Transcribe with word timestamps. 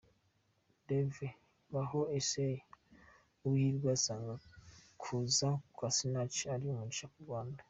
Rev 0.87 1.15
Baho 1.73 1.99
Isaie 2.19 2.65
Uwihirwe 3.45 3.87
asanga 3.97 4.33
kuza 5.01 5.49
kwa 5.75 5.89
Sinach 5.95 6.37
ari 6.53 6.65
umugisha 6.73 7.07
ku 7.13 7.19
Rwanda. 7.25 7.59